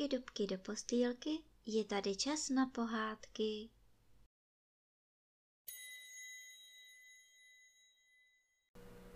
dubky, 0.00 0.16
dubky 0.16 0.46
do 0.46 0.58
postýlky, 0.58 1.30
je 1.66 1.84
tady 1.84 2.16
čas 2.16 2.48
na 2.48 2.66
pohádky. 2.66 3.68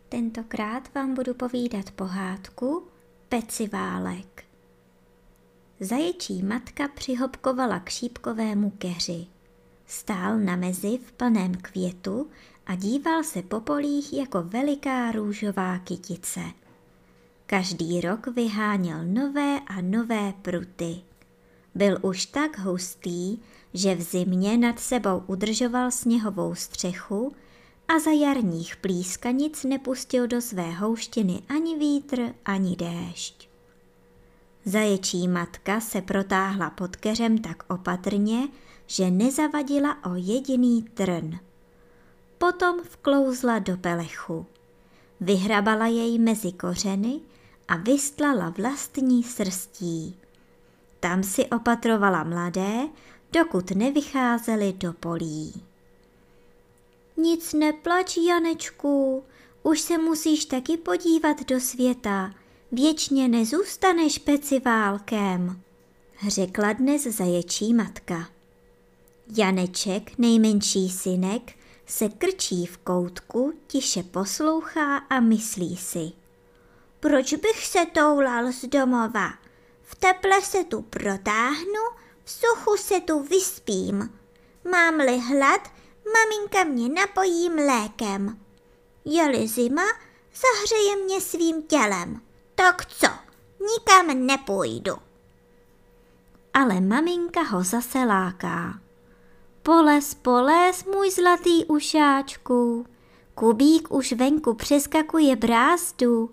Tentokrát 0.08 0.94
vám 0.94 1.14
budu 1.14 1.34
povídat 1.34 1.90
pohádku 1.90 2.88
Peciválek. 3.28 4.44
Zaječí 5.80 6.42
matka 6.42 6.88
přihopkovala 6.88 7.80
k 7.80 7.88
šípkovému 7.88 8.70
keři. 8.70 9.26
Stál 9.86 10.38
na 10.38 10.56
mezi 10.56 10.98
v 10.98 11.12
plném 11.12 11.54
květu 11.54 12.30
a 12.66 12.74
díval 12.74 13.24
se 13.24 13.42
po 13.42 13.60
polích 13.60 14.12
jako 14.12 14.42
veliká 14.42 15.12
růžová 15.12 15.78
kytice. 15.78 16.63
Každý 17.46 18.00
rok 18.00 18.26
vyháněl 18.26 19.04
nové 19.04 19.60
a 19.66 19.80
nové 19.80 20.34
pruty. 20.42 21.00
Byl 21.74 21.98
už 22.02 22.26
tak 22.26 22.58
hustý, 22.58 23.38
že 23.74 23.94
v 23.94 24.02
zimě 24.02 24.58
nad 24.58 24.80
sebou 24.80 25.22
udržoval 25.26 25.90
sněhovou 25.90 26.54
střechu 26.54 27.32
a 27.88 27.98
za 27.98 28.10
jarních 28.10 28.76
plískanic 28.76 29.64
nepustil 29.64 30.26
do 30.26 30.40
své 30.40 30.70
houštiny 30.70 31.42
ani 31.48 31.78
vítr, 31.78 32.34
ani 32.44 32.76
déšť. 32.76 33.48
Zaječí 34.64 35.28
matka 35.28 35.80
se 35.80 36.02
protáhla 36.02 36.70
pod 36.70 36.96
keřem 36.96 37.38
tak 37.38 37.62
opatrně, 37.68 38.48
že 38.86 39.10
nezavadila 39.10 40.04
o 40.04 40.14
jediný 40.14 40.82
trn. 40.82 41.38
Potom 42.38 42.80
vklouzla 42.90 43.58
do 43.58 43.76
pelechu. 43.76 44.46
Vyhrabala 45.20 45.86
jej 45.86 46.18
mezi 46.18 46.52
kořeny 46.52 47.20
a 47.68 47.76
vystlala 47.76 48.48
vlastní 48.48 49.22
srstí. 49.22 50.16
Tam 51.00 51.22
si 51.22 51.46
opatrovala 51.46 52.24
mladé, 52.24 52.88
dokud 53.32 53.70
nevycházeli 53.70 54.72
do 54.72 54.92
polí. 54.92 55.62
Nic 57.16 57.52
neplač, 57.52 58.16
Janečku, 58.16 59.24
už 59.62 59.80
se 59.80 59.98
musíš 59.98 60.44
taky 60.44 60.76
podívat 60.76 61.46
do 61.46 61.60
světa, 61.60 62.34
věčně 62.72 63.28
nezůstaneš 63.28 64.18
peciválkem, 64.18 65.60
řekla 66.28 66.72
dnes 66.72 67.02
zaječí 67.02 67.74
matka. 67.74 68.28
Janeček, 69.36 70.18
nejmenší 70.18 70.88
synek, 70.88 71.52
se 71.86 72.08
krčí 72.08 72.66
v 72.66 72.78
koutku, 72.78 73.52
tiše 73.66 74.02
poslouchá 74.02 74.96
a 74.96 75.20
myslí 75.20 75.76
si. 75.76 76.23
Proč 77.04 77.34
bych 77.34 77.66
se 77.66 77.86
toulal 77.86 78.52
z 78.52 78.64
domova? 78.64 79.28
V 79.82 79.94
teple 79.94 80.42
se 80.42 80.64
tu 80.64 80.82
protáhnu, 80.82 81.82
v 82.24 82.30
suchu 82.30 82.76
se 82.76 83.00
tu 83.00 83.22
vyspím. 83.22 84.18
Mám-li 84.70 85.18
hlad, 85.18 85.60
maminka 86.12 86.64
mě 86.64 86.88
napojí 86.88 87.48
mlékem. 87.50 88.38
Je-li 89.04 89.48
zima, 89.48 89.82
zahřeje 90.34 90.96
mě 91.04 91.20
svým 91.20 91.62
tělem. 91.62 92.20
Tak 92.54 92.86
co, 92.86 93.08
nikam 93.60 94.26
nepůjdu. 94.26 94.94
Ale 96.54 96.80
maminka 96.80 97.42
ho 97.42 97.64
zase 97.64 97.98
láká. 97.98 98.80
Poles, 99.62 100.14
poles, 100.14 100.84
můj 100.84 101.10
zlatý 101.10 101.64
ušáčku. 101.64 102.86
Kubík 103.34 103.90
už 103.90 104.12
venku 104.12 104.54
přeskakuje 104.54 105.36
brázdu. 105.36 106.30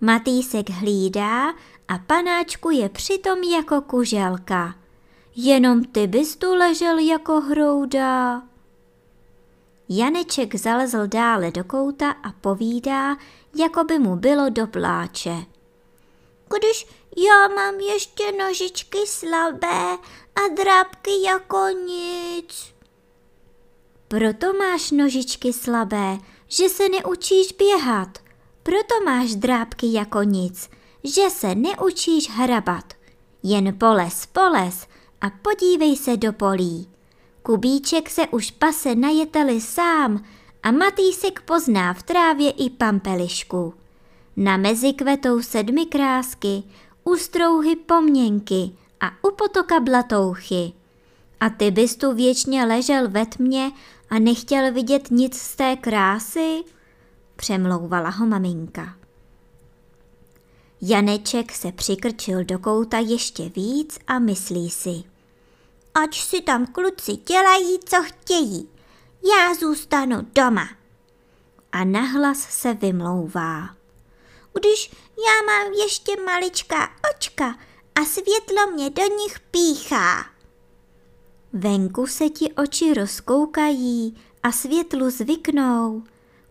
Matýsek 0.00 0.70
hlídá 0.70 1.48
a 1.88 1.98
panáčku 2.06 2.70
je 2.70 2.88
přitom 2.88 3.38
jako 3.38 3.80
kuželka. 3.80 4.74
Jenom 5.36 5.84
ty 5.84 6.06
bys 6.06 6.36
tu 6.36 6.54
ležel 6.54 6.98
jako 6.98 7.40
hrouda. 7.40 8.42
Janeček 9.88 10.54
zalezl 10.54 11.06
dále 11.06 11.50
do 11.50 11.64
kouta 11.64 12.10
a 12.10 12.32
povídá, 12.32 13.16
jako 13.54 13.84
by 13.84 13.98
mu 13.98 14.16
bylo 14.16 14.50
do 14.50 14.66
pláče. 14.66 15.36
Když 16.56 16.86
já 17.16 17.48
mám 17.48 17.74
ještě 17.74 18.32
nožičky 18.32 18.98
slabé 19.06 19.98
a 20.36 20.48
drápky 20.56 21.22
jako 21.22 21.68
nic. 21.86 22.74
Proto 24.08 24.52
máš 24.52 24.90
nožičky 24.90 25.52
slabé, 25.52 26.18
že 26.48 26.68
se 26.68 26.88
neučíš 26.88 27.52
běhat. 27.52 28.27
Proto 28.68 29.04
máš 29.04 29.34
drápky 29.34 29.92
jako 29.92 30.22
nic, 30.22 30.70
že 31.04 31.30
se 31.30 31.54
neučíš 31.54 32.30
hrabat. 32.30 32.84
Jen 33.42 33.78
poles, 33.78 34.26
poles 34.26 34.86
a 35.20 35.30
podívej 35.30 35.96
se 35.96 36.16
do 36.16 36.32
polí. 36.32 36.88
Kubíček 37.42 38.10
se 38.10 38.26
už 38.26 38.50
pase 38.50 38.94
na 38.94 39.08
jeteli 39.10 39.60
sám 39.60 40.24
a 40.62 40.70
Matýsek 40.70 41.40
pozná 41.40 41.94
v 41.94 42.02
trávě 42.02 42.50
i 42.50 42.70
pampelišku. 42.70 43.74
Na 44.36 44.56
mezi 44.56 44.92
kvetou 44.92 45.42
sedmi 45.42 45.86
krásky, 45.86 46.62
u 47.04 47.16
strouhy 47.16 47.76
poměnky 47.76 48.70
a 49.00 49.10
u 49.28 49.30
potoka 49.30 49.80
blatouchy. 49.80 50.72
A 51.40 51.50
ty 51.50 51.70
bys 51.70 51.96
tu 51.96 52.14
věčně 52.14 52.64
ležel 52.64 53.08
ve 53.08 53.26
tmě 53.26 53.72
a 54.10 54.18
nechtěl 54.18 54.72
vidět 54.72 55.10
nic 55.10 55.38
z 55.38 55.56
té 55.56 55.76
krásy? 55.76 56.64
Přemlouvala 57.40 58.10
ho 58.10 58.26
maminka. 58.26 58.96
Janeček 60.80 61.52
se 61.52 61.72
přikrčil 61.72 62.44
do 62.44 62.58
kouta 62.58 62.98
ještě 62.98 63.48
víc 63.48 63.98
a 64.06 64.18
myslí 64.18 64.70
si. 64.70 65.02
Ať 65.94 66.20
si 66.20 66.40
tam 66.40 66.66
kluci 66.66 67.12
dělají, 67.12 67.78
co 67.84 67.96
chtějí. 68.02 68.68
Já 69.30 69.54
zůstanu 69.54 70.26
doma. 70.34 70.68
A 71.72 71.84
nahlas 71.84 72.38
se 72.38 72.74
vymlouvá. 72.74 73.68
Když 74.54 74.90
já 75.26 75.46
mám 75.46 75.72
ještě 75.72 76.22
maličká 76.22 76.88
očka 77.14 77.58
a 77.94 78.04
světlo 78.04 78.72
mě 78.74 78.90
do 78.90 79.02
nich 79.02 79.40
píchá. 79.40 80.26
Venku 81.52 82.06
se 82.06 82.28
ti 82.28 82.52
oči 82.52 82.94
rozkoukají 82.94 84.16
a 84.42 84.52
světlu 84.52 85.10
zvyknou. 85.10 86.02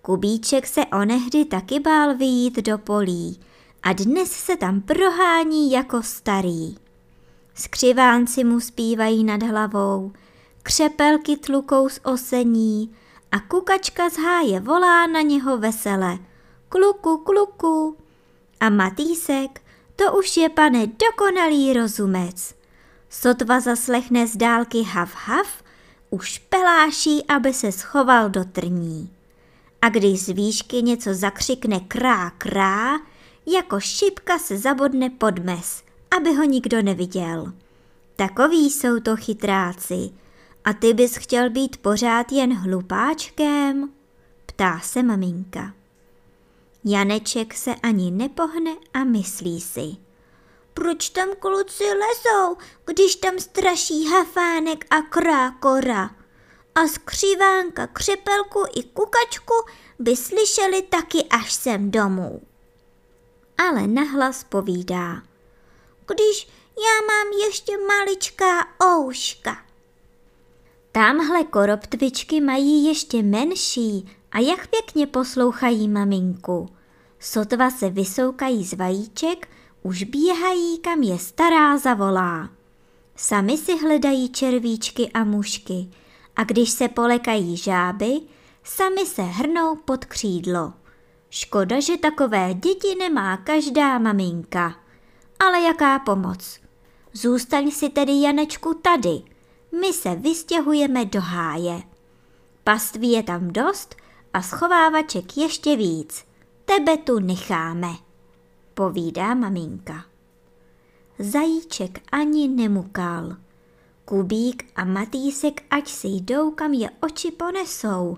Kubíček 0.08 0.68
se 0.68 0.86
onehdy 0.86 1.46
taky 1.46 1.80
bál 1.80 2.18
vyjít 2.18 2.56
do 2.56 2.78
polí 2.78 3.40
a 3.84 3.94
dnes 3.94 4.32
se 4.32 4.58
tam 4.58 4.82
prohání 4.82 5.72
jako 5.72 6.04
starý. 6.04 6.78
Skřivánci 7.54 8.44
mu 8.44 8.60
zpívají 8.60 9.24
nad 9.24 9.44
hlavou, 9.44 10.12
křepelky 10.64 11.38
tlukou 11.38 11.90
z 11.90 12.00
osení 12.04 12.96
a 13.32 13.40
kukačka 13.40 14.10
z 14.10 14.18
háje 14.18 14.60
volá 14.60 15.08
na 15.08 15.22
něho 15.22 15.58
vesele. 15.58 16.18
Kluku, 16.70 17.18
kluku. 17.18 17.98
A 18.60 18.70
Matýsek, 18.70 19.62
to 19.96 20.18
už 20.18 20.38
je 20.38 20.50
pane 20.50 20.88
dokonalý 20.88 21.74
rozumec. 21.74 22.56
Sotva 23.10 23.60
zaslechne 23.60 24.28
z 24.28 24.38
dálky 24.38 24.84
hav 24.84 25.16
hav, 25.16 25.64
už 26.10 26.38
peláší, 26.38 27.26
aby 27.28 27.54
se 27.54 27.72
schoval 27.72 28.30
do 28.30 28.46
trní. 28.46 29.17
A 29.82 29.90
když 29.90 30.22
z 30.22 30.30
výšky 30.30 30.82
něco 30.82 31.14
zakřikne 31.14 31.80
krá 31.80 32.30
krá, 32.30 33.00
jako 33.46 33.80
šipka 33.80 34.40
se 34.40 34.58
zabodne 34.58 35.10
pod 35.10 35.40
mes, 35.40 35.84
aby 36.18 36.34
ho 36.34 36.44
nikdo 36.44 36.82
neviděl. 36.82 37.54
Takoví 38.16 38.70
jsou 38.70 39.00
to 39.00 39.16
chytráci. 39.16 40.10
A 40.66 40.74
ty 40.74 40.94
bys 40.94 41.16
chtěl 41.16 41.50
být 41.50 41.78
pořád 41.78 42.32
jen 42.32 42.54
hlupáčkem? 42.54 43.92
Ptá 44.46 44.80
se 44.80 45.04
maminka. 45.04 45.74
Janeček 46.84 47.54
se 47.54 47.76
ani 47.76 48.12
nepohne 48.12 48.72
a 48.94 49.04
myslí 49.04 49.62
si. 49.62 49.96
Proč 50.74 51.10
tam 51.10 51.30
kluci 51.40 51.84
lezou, 51.84 52.58
když 52.86 53.16
tam 53.16 53.40
straší 53.40 54.06
hafánek 54.06 54.86
a 54.90 55.02
krákora? 55.02 56.17
A 56.78 56.88
skřívánka, 56.88 57.88
křepelku 57.88 58.64
i 58.76 58.84
kukačku 58.84 59.54
by 60.00 60.16
slyšeli 60.16 60.82
taky 60.82 61.24
až 61.24 61.54
sem 61.54 61.92
domů. 61.92 62.42
Ale 63.58 63.88
nahlas 63.88 64.44
povídá. 64.44 65.22
Když 66.08 66.48
já 66.78 67.08
mám 67.08 67.28
ještě 67.46 67.78
maličká 67.88 68.68
ouška. 68.84 69.58
Tamhle 70.92 71.44
koroptvičky 71.44 72.42
mají 72.42 72.86
ještě 72.86 73.24
menší 73.24 74.18
a 74.32 74.40
jak 74.40 74.68
pěkně 74.68 75.08
poslouchají 75.08 75.90
maminku. 75.90 76.70
Sotva 77.20 77.70
se 77.70 77.90
vysoukají 77.90 78.66
z 78.66 78.74
vajíček, 78.74 79.50
už 79.84 80.04
běhají, 80.04 80.78
kam 80.78 81.04
je 81.04 81.20
stará 81.20 81.78
zavolá. 81.78 82.50
Sami 83.16 83.58
si 83.58 83.78
hledají 83.78 84.30
červíčky 84.30 85.12
a 85.14 85.24
mušky 85.24 85.90
a 86.38 86.44
když 86.44 86.70
se 86.70 86.88
polekají 86.88 87.58
žáby, 87.58 88.22
sami 88.64 89.06
se 89.06 89.22
hrnou 89.22 89.76
pod 89.76 90.06
křídlo. 90.06 90.74
Škoda, 91.30 91.80
že 91.80 91.98
takové 91.98 92.54
děti 92.54 92.96
nemá 93.00 93.38
každá 93.38 94.00
maminka. 94.00 94.76
Ale 95.40 95.62
jaká 95.62 96.00
pomoc? 96.00 96.60
Zůstaň 97.14 97.72
si 97.72 97.90
tedy, 97.90 98.22
Janečku, 98.22 98.74
tady. 98.74 99.22
My 99.80 99.94
se 99.94 100.16
vystěhujeme 100.16 101.06
do 101.06 101.22
háje. 101.22 101.84
Paství 102.64 103.12
je 103.12 103.24
tam 103.24 103.48
dost 103.48 103.96
a 104.34 104.42
schovávaček 104.42 105.38
ještě 105.38 105.76
víc. 105.76 106.26
Tebe 106.66 106.98
tu 106.98 107.20
necháme, 107.20 107.90
povídá 108.74 109.34
maminka. 109.34 110.06
Zajíček 111.20 112.00
ani 112.12 112.48
nemukal. 112.48 113.36
Kubík 114.08 114.72
a 114.76 114.86
Matýsek 114.88 115.68
ať 115.70 115.88
si 115.88 116.08
jdou, 116.08 116.52
kam 116.52 116.74
je 116.74 116.90
oči 117.04 117.32
ponesou, 117.32 118.18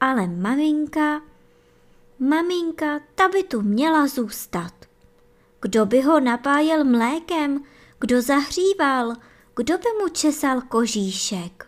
ale 0.00 0.26
maminka, 0.26 1.22
maminka, 2.18 3.00
ta 3.14 3.28
by 3.28 3.42
tu 3.42 3.62
měla 3.62 4.06
zůstat. 4.06 4.72
Kdo 5.60 5.86
by 5.86 6.00
ho 6.02 6.20
napájel 6.20 6.84
mlékem, 6.84 7.64
kdo 8.00 8.22
zahříval, 8.22 9.14
kdo 9.56 9.78
by 9.78 9.88
mu 10.02 10.08
česal 10.08 10.60
kožíšek. 10.60 11.66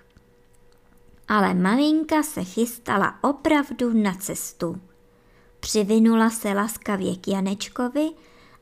Ale 1.29 1.55
maminka 1.55 2.23
se 2.23 2.45
chystala 2.45 3.19
opravdu 3.23 3.93
na 3.93 4.15
cestu. 4.15 4.81
Přivinula 5.61 6.31
se 6.31 6.53
laskavě 6.53 7.17
k 7.17 7.29
Janečkovi 7.29 8.11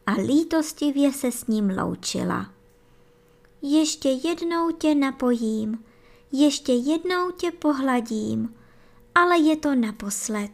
a 0.06 0.12
lítostivě 0.12 1.12
se 1.12 1.32
s 1.32 1.46
ním 1.46 1.78
loučila. 1.78 2.57
Ještě 3.62 4.08
jednou 4.08 4.70
tě 4.70 4.94
napojím, 4.94 5.84
ještě 6.32 6.72
jednou 6.72 7.31
tě 7.31 7.50
pohladím, 7.50 8.55
ale 9.14 9.38
je 9.38 9.56
to 9.56 9.75
naposled. 9.75 10.50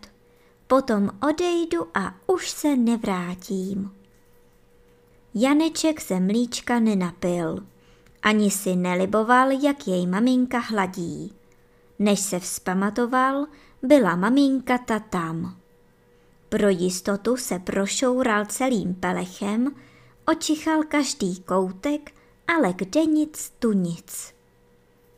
Potom 0.66 1.10
odejdu 1.28 1.86
a 1.94 2.14
už 2.26 2.50
se 2.50 2.76
nevrátím. 2.76 3.90
Janeček 5.34 6.00
se 6.00 6.20
mlíčka 6.20 6.78
nenapil. 6.78 7.66
Ani 8.22 8.50
si 8.50 8.76
neliboval, 8.76 9.50
jak 9.50 9.88
jej 9.88 10.06
maminka 10.06 10.58
hladí. 10.58 11.34
Než 11.98 12.20
se 12.20 12.38
vzpamatoval, 12.38 13.46
byla 13.82 14.16
maminka 14.16 14.78
ta 14.78 14.98
tam. 14.98 15.56
Pro 16.48 16.68
jistotu 16.68 17.36
se 17.36 17.58
prošoural 17.58 18.46
celým 18.46 18.94
pelechem, 18.94 19.74
očichal 20.26 20.82
každý 20.82 21.40
koutek, 21.40 22.14
ale 22.46 22.72
kde 22.72 23.04
nic 23.04 23.52
tu 23.58 23.72
nic. 23.72 24.34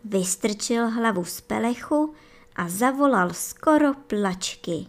Vystrčil 0.04 0.90
hlavu 0.90 1.24
z 1.24 1.40
pelechu 1.40 2.14
a 2.56 2.68
zavolal 2.68 3.30
skoro 3.34 3.94
plačky. 3.94 4.86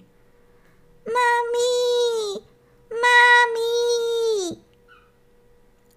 Mami, 1.05 2.45
mami! 2.89 4.57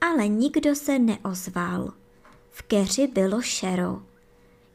Ale 0.00 0.28
nikdo 0.28 0.74
se 0.74 0.98
neozval. 0.98 1.92
V 2.50 2.62
keři 2.62 3.06
bylo 3.06 3.42
šero. 3.42 4.02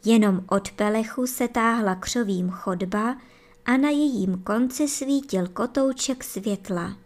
Jenom 0.05 0.45
od 0.49 0.71
pelechu 0.71 1.27
se 1.27 1.47
táhla 1.47 1.95
křovým 1.95 2.49
chodba 2.49 3.17
a 3.65 3.77
na 3.77 3.89
jejím 3.89 4.37
konci 4.43 4.87
svítil 4.87 5.47
kotouček 5.47 6.23
světla. 6.23 6.97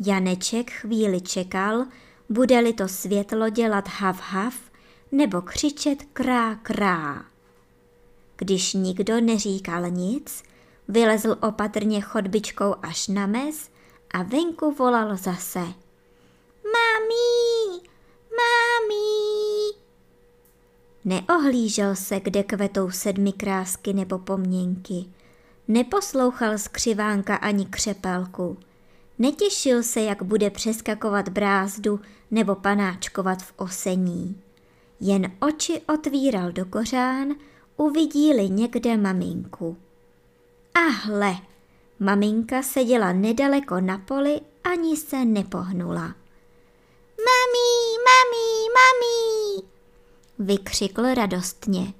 Janeček 0.00 0.70
chvíli 0.70 1.20
čekal, 1.20 1.84
bude-li 2.30 2.72
to 2.72 2.88
světlo 2.88 3.48
dělat 3.48 3.88
hav 3.88 4.20
hav 4.20 4.54
nebo 5.12 5.40
křičet 5.42 6.02
krá 6.12 6.54
krá. 6.54 7.24
Když 8.36 8.74
nikdo 8.74 9.20
neříkal 9.20 9.90
nic, 9.90 10.42
vylezl 10.88 11.36
opatrně 11.42 12.00
chodbičkou 12.00 12.74
až 12.82 13.08
na 13.08 13.26
mez 13.26 13.70
a 14.10 14.22
venku 14.22 14.74
volal 14.74 15.16
zase. 15.16 15.60
Mami, 16.64 17.80
mami. 18.30 19.00
Neohlížel 21.04 21.96
se, 21.96 22.20
kde 22.20 22.42
kvetou 22.42 22.90
sedmi 22.90 23.32
krásky 23.32 23.92
nebo 23.92 24.18
pomněnky. 24.18 25.04
Neposlouchal 25.68 26.58
skřivánka 26.58 27.36
ani 27.36 27.66
křepelku. 27.66 28.58
Netěšil 29.20 29.82
se, 29.82 30.00
jak 30.00 30.22
bude 30.22 30.50
přeskakovat 30.50 31.28
brázdu 31.28 32.00
nebo 32.30 32.54
panáčkovat 32.54 33.42
v 33.42 33.52
osení. 33.56 34.42
Jen 35.00 35.32
oči 35.40 35.80
otvíral 35.94 36.52
do 36.52 36.64
kořán, 36.64 37.28
uvidíli 37.76 38.48
někde 38.48 38.96
maminku. 38.96 39.76
A 40.74 40.78
hle, 40.78 41.36
maminka 41.98 42.62
seděla 42.62 43.12
nedaleko 43.12 43.80
na 43.80 43.98
poli, 43.98 44.40
ani 44.64 44.96
se 44.96 45.24
nepohnula. 45.24 46.14
Mami, 47.26 47.70
mami, 48.06 48.66
mami, 48.74 49.62
vykřikl 50.38 51.14
radostně. 51.14 51.92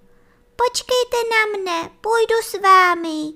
Počkejte 0.57 1.17
na 1.31 1.59
mne, 1.59 1.91
půjdu 2.01 2.35
s 2.45 2.61
vámi. 2.63 3.33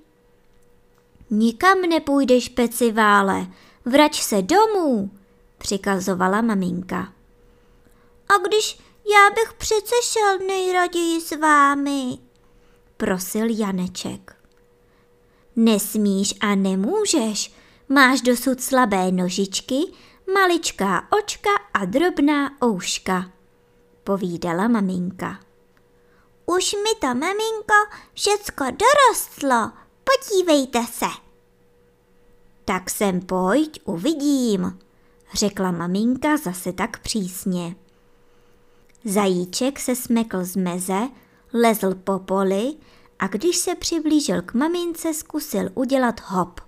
Nikam 1.31 1.81
nepůjdeš, 1.81 2.49
pecivále, 2.49 3.47
vrať 3.85 4.21
se 4.21 4.43
domů, 4.43 5.11
přikazovala 5.59 6.41
maminka. 6.41 7.13
A 8.29 8.39
když 8.47 8.79
já 9.13 9.31
bych 9.35 9.53
přece 9.53 9.95
šel 10.03 10.39
nejraději 10.39 11.21
s 11.21 11.37
vámi, 11.37 12.19
prosil 12.97 13.47
Janeček. 13.51 14.37
Nesmíš 15.57 16.35
a 16.41 16.55
nemůžeš, 16.55 17.55
máš 17.89 18.21
dosud 18.21 18.61
slabé 18.61 19.13
nožičky, 19.13 19.77
maličká 20.35 21.09
očka 21.19 21.51
a 21.75 21.85
drobná 21.85 22.51
ouška, 22.65 23.31
povídala 24.05 24.69
maminka. 24.69 25.41
Už 26.47 26.73
mi 26.73 27.01
to, 27.01 27.07
maminko, 27.07 27.75
všecko 28.15 28.65
dorostlo, 28.65 29.71
podívejte 30.05 30.87
se. 30.93 31.24
Tak 32.65 32.91
sem 32.91 33.21
pojď, 33.21 33.81
uvidím, 33.85 34.79
řekla 35.35 35.71
maminka 35.71 36.37
zase 36.37 36.73
tak 36.73 36.99
přísně. 36.99 37.77
Zajíček 39.05 39.81
se 39.81 39.97
smekl 39.97 40.45
z 40.45 40.57
meze, 40.57 41.09
lezl 41.53 41.95
po 41.95 42.19
poli 42.19 42.75
a 43.19 43.27
když 43.27 43.57
se 43.57 43.75
přiblížil 43.75 44.43
k 44.43 44.55
mamince, 44.55 45.15
zkusil 45.15 45.71
udělat 45.75 46.21
hop. 46.25 46.61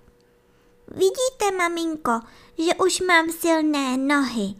Vidíte, 0.87 1.57
maminko, 1.57 2.19
že 2.57 2.75
už 2.85 3.01
mám 3.01 3.31
silné 3.31 3.97
nohy 3.97 4.55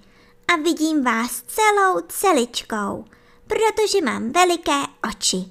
a 0.48 0.56
vidím 0.56 1.04
vás 1.04 1.42
celou 1.42 2.02
celičkou, 2.08 3.06
protože 3.48 4.02
mám 4.02 4.32
veliké 4.32 4.82
oči. 5.10 5.46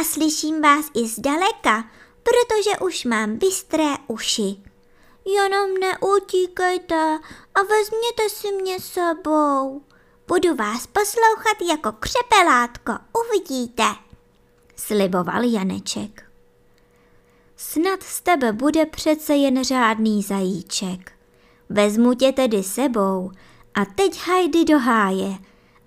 A 0.00 0.04
slyším 0.04 0.62
vás 0.62 0.86
i 0.94 1.08
zdaleka, 1.08 1.90
protože 2.22 2.78
už 2.78 3.04
mám 3.04 3.36
bystré 3.36 3.94
uši. 4.06 4.71
Jenom 5.24 5.74
neutíkejte 5.80 7.18
a 7.54 7.62
vezměte 7.62 8.28
si 8.28 8.52
mě 8.52 8.80
sebou. 8.80 9.82
Budu 10.28 10.54
vás 10.54 10.86
poslouchat 10.86 11.56
jako 11.70 11.92
křepelátko, 11.92 12.92
uvidíte, 13.26 13.84
sliboval 14.76 15.42
Janeček. 15.44 16.32
Snad 17.56 18.02
z 18.02 18.20
tebe 18.20 18.52
bude 18.52 18.86
přece 18.86 19.34
jen 19.34 19.64
řádný 19.64 20.22
zajíček. 20.22 21.12
Vezmu 21.68 22.14
tě 22.14 22.32
tedy 22.32 22.62
sebou 22.62 23.30
a 23.74 23.84
teď 23.84 24.20
hajdy 24.26 24.64
do 24.64 24.78
háje, 24.78 25.38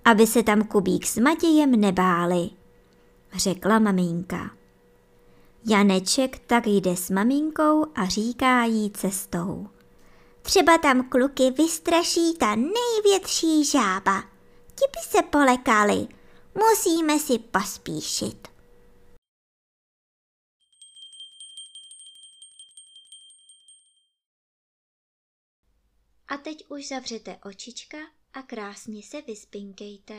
aby 0.04 0.26
se 0.26 0.42
tam 0.42 0.62
Kubík 0.64 1.06
s 1.06 1.18
Matějem 1.18 1.80
nebáli, 1.80 2.50
řekla 3.34 3.78
maminka. 3.78 4.55
Janeček 5.68 6.38
tak 6.38 6.66
jde 6.66 6.96
s 6.96 7.10
maminkou 7.10 7.86
a 7.94 8.06
říká 8.06 8.64
jí 8.64 8.90
cestou. 8.90 9.68
Třeba 10.42 10.78
tam 10.78 11.08
kluky 11.08 11.50
vystraší 11.50 12.34
ta 12.34 12.54
největší 12.54 13.64
žába. 13.64 14.22
Ti 14.66 14.84
by 14.92 15.00
se 15.08 15.22
polekali. 15.22 16.08
Musíme 16.54 17.18
si 17.18 17.38
pospíšit. 17.38 18.48
A 26.28 26.36
teď 26.36 26.64
už 26.68 26.88
zavřete 26.88 27.38
očička 27.44 27.98
a 28.32 28.42
krásně 28.42 29.02
se 29.02 29.22
vyspinkejte. 29.22 30.14